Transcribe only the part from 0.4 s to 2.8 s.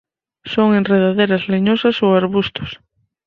Son enredaderas leñosas o arbustos.